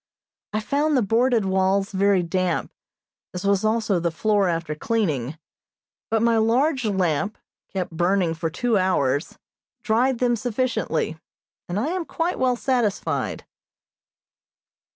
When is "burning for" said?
7.91-8.49